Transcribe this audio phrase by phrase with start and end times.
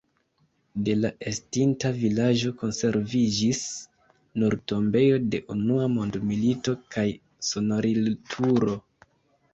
[0.85, 3.61] De la estinta vilaĝo konserviĝis
[4.45, 7.05] nur tombejo de Unua mondmilito kaj
[7.51, 8.79] sonorilturo.